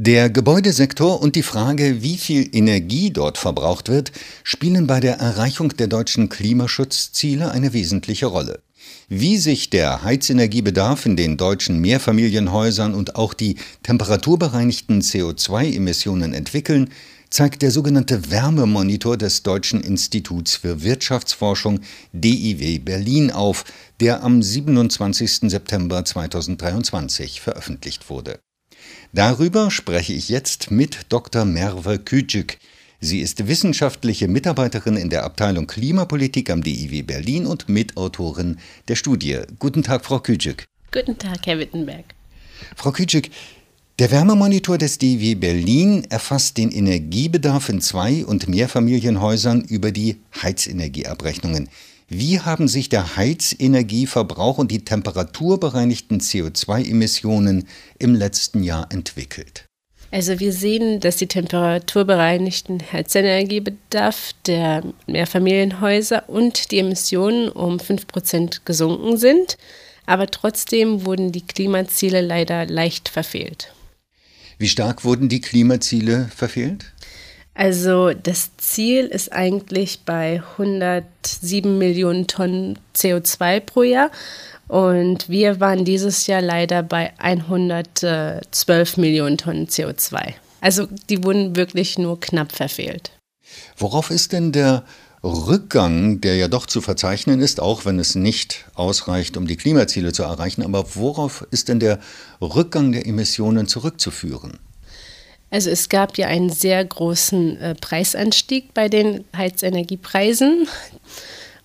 [0.00, 4.12] Der Gebäudesektor und die Frage, wie viel Energie dort verbraucht wird,
[4.44, 8.62] spielen bei der Erreichung der deutschen Klimaschutzziele eine wesentliche Rolle.
[9.08, 16.90] Wie sich der Heizenergiebedarf in den deutschen Mehrfamilienhäusern und auch die temperaturbereinigten CO2-Emissionen entwickeln,
[17.28, 21.80] zeigt der sogenannte Wärmemonitor des Deutschen Instituts für Wirtschaftsforschung
[22.12, 23.64] DIW Berlin auf,
[23.98, 25.50] der am 27.
[25.50, 28.38] September 2023 veröffentlicht wurde.
[29.12, 31.44] Darüber spreche ich jetzt mit Dr.
[31.44, 32.58] Merve Kücük.
[33.00, 38.58] Sie ist wissenschaftliche Mitarbeiterin in der Abteilung Klimapolitik am DIW Berlin und Mitautorin
[38.88, 39.40] der Studie.
[39.58, 40.64] Guten Tag, Frau Kücük.
[40.92, 42.04] Guten Tag, Herr Wittenberg.
[42.74, 43.30] Frau Kücük,
[43.98, 51.68] der Wärmemonitor des DIW Berlin erfasst den Energiebedarf in Zwei- und Mehrfamilienhäusern über die Heizenergieabrechnungen.
[52.10, 57.68] Wie haben sich der Heizenergieverbrauch und die temperaturbereinigten CO2-Emissionen
[57.98, 59.66] im letzten Jahr entwickelt?
[60.10, 69.18] Also wir sehen, dass die temperaturbereinigten Heizenergiebedarf der Mehrfamilienhäuser und die Emissionen um 5% gesunken
[69.18, 69.58] sind,
[70.06, 73.74] aber trotzdem wurden die Klimaziele leider leicht verfehlt.
[74.56, 76.94] Wie stark wurden die Klimaziele verfehlt?
[77.58, 84.12] Also das Ziel ist eigentlich bei 107 Millionen Tonnen CO2 pro Jahr
[84.68, 90.34] und wir waren dieses Jahr leider bei 112 Millionen Tonnen CO2.
[90.60, 93.10] Also die wurden wirklich nur knapp verfehlt.
[93.76, 94.84] Worauf ist denn der
[95.24, 100.12] Rückgang, der ja doch zu verzeichnen ist, auch wenn es nicht ausreicht, um die Klimaziele
[100.12, 101.98] zu erreichen, aber worauf ist denn der
[102.40, 104.60] Rückgang der Emissionen zurückzuführen?
[105.50, 110.68] Also es gab ja einen sehr großen äh, Preisanstieg bei den Heizenergiepreisen.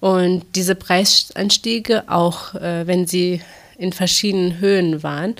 [0.00, 3.40] Und diese Preisanstiege, auch äh, wenn sie
[3.78, 5.36] in verschiedenen Höhen waren,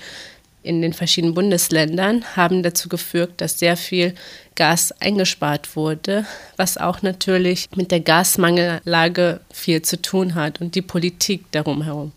[0.63, 4.13] in den verschiedenen Bundesländern, haben dazu geführt, dass sehr viel
[4.55, 10.83] Gas eingespart wurde, was auch natürlich mit der Gasmangellage viel zu tun hat und die
[10.83, 12.11] Politik darum herum.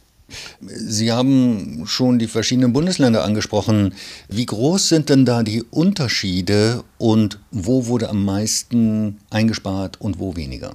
[0.61, 3.95] Sie haben schon die verschiedenen Bundesländer angesprochen.
[4.29, 10.37] Wie groß sind denn da die Unterschiede und wo wurde am meisten eingespart und wo
[10.37, 10.75] weniger?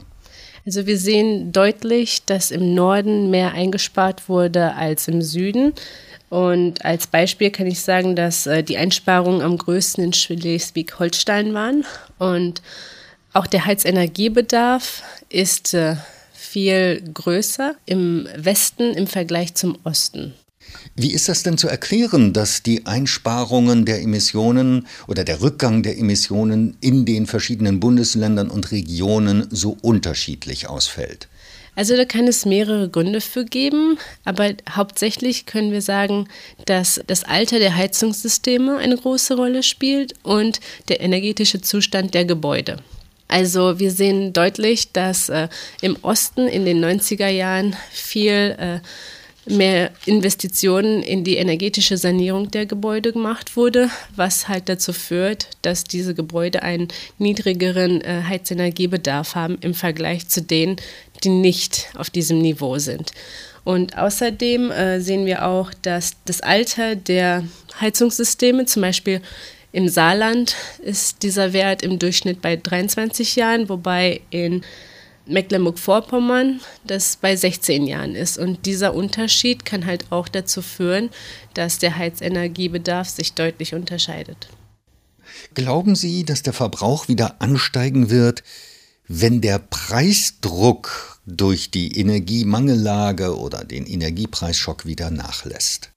[0.66, 5.74] Also wir sehen deutlich, dass im Norden mehr eingespart wurde als im Süden.
[6.30, 11.86] Und als Beispiel kann ich sagen, dass äh, die Einsparungen am größten in Schleswig-Holstein waren.
[12.20, 12.62] Und
[13.34, 15.96] auch der Heizenergiebedarf ist äh,
[16.40, 20.34] viel größer im Westen im Vergleich zum Osten.
[20.96, 25.98] Wie ist das denn zu erklären, dass die Einsparungen der Emissionen oder der Rückgang der
[25.98, 31.28] Emissionen in den verschiedenen Bundesländern und Regionen so unterschiedlich ausfällt?
[31.76, 36.28] Also da kann es mehrere Gründe für geben, aber hauptsächlich können wir sagen,
[36.66, 42.78] dass das Alter der Heizungssysteme eine große Rolle spielt und der energetische Zustand der Gebäude.
[43.30, 45.48] Also wir sehen deutlich, dass äh,
[45.82, 48.80] im Osten in den 90er Jahren viel äh,
[49.46, 55.84] mehr Investitionen in die energetische Sanierung der Gebäude gemacht wurde, was halt dazu führt, dass
[55.84, 56.88] diese Gebäude einen
[57.20, 60.78] niedrigeren äh, Heizenergiebedarf haben im Vergleich zu denen,
[61.24, 63.12] die nicht auf diesem Niveau sind.
[63.64, 67.44] Und außerdem äh, sehen wir auch, dass das Alter der
[67.80, 69.22] Heizungssysteme, zum Beispiel
[69.72, 74.64] im Saarland ist dieser Wert im Durchschnitt bei 23 Jahren, wobei in
[75.28, 78.38] Mecklenburg-Vorpommern das bei 16 Jahren ist.
[78.38, 81.10] Und dieser Unterschied kann halt auch dazu führen,
[81.54, 84.50] dass der Heizenergiebedarf sich deutlich unterscheidet.
[85.54, 88.44] Glauben Sie, dass der Verbrauch wieder ansteigen wird,
[89.08, 95.92] wenn der Preisdruck durch die Energiemangellage oder den Energiepreisschock wieder nachlässt?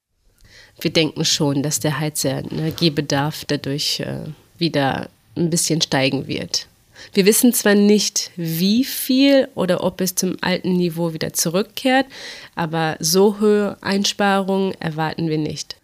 [0.82, 4.24] Wir denken schon, dass der Heizenergiebedarf dadurch äh,
[4.58, 6.66] wieder ein bisschen steigen wird.
[7.12, 12.06] Wir wissen zwar nicht, wie viel oder ob es zum alten Niveau wieder zurückkehrt,
[12.54, 15.76] aber so hohe Einsparungen erwarten wir nicht.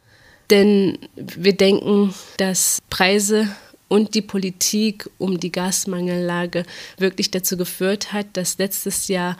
[0.50, 3.48] Denn wir denken, dass Preise
[3.88, 6.64] und die Politik um die Gasmangellage
[6.99, 9.37] wirklich dazu geführt hat, dass letztes Jahr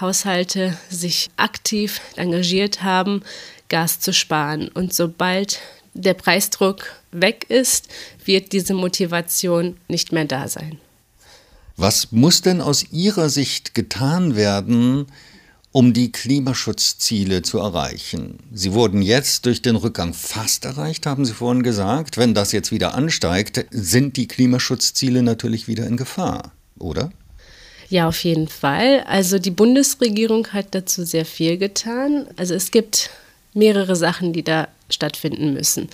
[0.00, 3.22] Haushalte sich aktiv engagiert haben,
[3.70, 4.68] Gas zu sparen.
[4.68, 5.58] Und sobald
[5.94, 7.88] der Preisdruck weg ist,
[8.24, 10.78] wird diese Motivation nicht mehr da sein.
[11.76, 15.06] Was muss denn aus Ihrer Sicht getan werden,
[15.72, 18.38] um die Klimaschutzziele zu erreichen?
[18.52, 22.18] Sie wurden jetzt durch den Rückgang fast erreicht, haben Sie vorhin gesagt.
[22.18, 27.10] Wenn das jetzt wieder ansteigt, sind die Klimaschutzziele natürlich wieder in Gefahr, oder?
[27.88, 29.04] Ja, auf jeden Fall.
[29.08, 32.28] Also die Bundesregierung hat dazu sehr viel getan.
[32.36, 33.10] Also es gibt
[33.54, 35.88] mehrere Sachen, die da stattfinden müssen.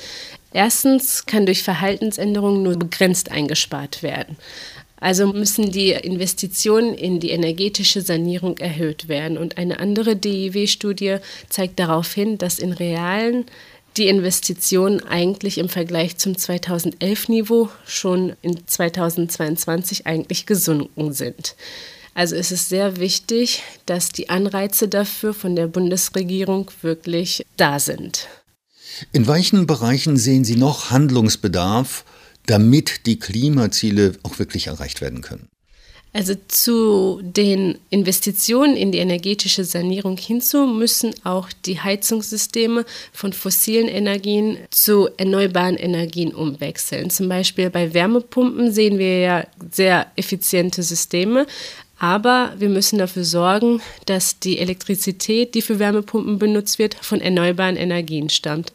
[0.53, 4.37] Erstens kann durch Verhaltensänderungen nur begrenzt eingespart werden.
[4.99, 9.37] Also müssen die Investitionen in die energetische Sanierung erhöht werden.
[9.37, 11.19] Und eine andere DIW-Studie
[11.51, 13.45] zeigt darauf hin, dass in realen
[13.97, 21.55] die Investitionen eigentlich im Vergleich zum 2011-Niveau schon in 2022 eigentlich gesunken sind.
[22.17, 28.27] Also ist es sehr wichtig, dass die Anreize dafür von der Bundesregierung wirklich da sind.
[29.13, 32.07] In welchen Bereichen sehen Sie noch Handlungsbedarf,
[32.47, 35.51] damit die Klimaziele auch wirklich erreicht werden können?
[36.15, 43.89] Also zu den Investitionen in die energetische Sanierung hinzu müssen auch die Heizungssysteme von fossilen
[43.89, 47.11] Energien zu erneuerbaren Energien umwechseln.
[47.11, 51.47] Zum Beispiel bei Wärmepumpen sehen wir ja sehr effiziente Systeme,
[51.99, 57.77] aber wir müssen dafür sorgen, dass die Elektrizität, die für Wärmepumpen benutzt wird, von erneuerbaren
[57.77, 58.73] Energien stammt.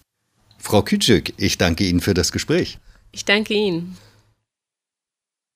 [0.57, 2.77] Frau Kütschük, ich danke Ihnen für das Gespräch.
[3.12, 3.97] Ich danke Ihnen.